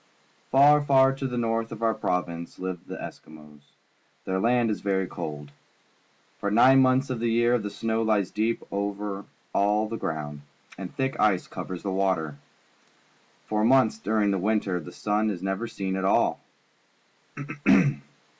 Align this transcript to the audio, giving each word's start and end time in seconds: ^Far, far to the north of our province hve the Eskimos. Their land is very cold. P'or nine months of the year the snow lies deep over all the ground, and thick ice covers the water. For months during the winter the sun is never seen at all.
^Far, 0.51 0.83
far 0.83 1.13
to 1.13 1.27
the 1.27 1.37
north 1.37 1.71
of 1.71 1.83
our 1.83 1.93
province 1.93 2.57
hve 2.57 2.79
the 2.87 2.95
Eskimos. 2.97 3.61
Their 4.25 4.39
land 4.39 4.71
is 4.71 4.81
very 4.81 5.05
cold. 5.05 5.51
P'or 6.41 6.51
nine 6.51 6.81
months 6.81 7.11
of 7.11 7.19
the 7.19 7.29
year 7.29 7.59
the 7.59 7.69
snow 7.69 8.01
lies 8.01 8.31
deep 8.31 8.63
over 8.71 9.25
all 9.53 9.87
the 9.87 9.97
ground, 9.99 10.41
and 10.75 10.91
thick 10.95 11.19
ice 11.19 11.45
covers 11.45 11.83
the 11.83 11.91
water. 11.91 12.37
For 13.45 13.63
months 13.63 13.99
during 13.99 14.31
the 14.31 14.39
winter 14.39 14.79
the 14.79 14.91
sun 14.91 15.29
is 15.29 15.43
never 15.43 15.67
seen 15.67 15.95
at 15.95 16.03
all. 16.03 16.39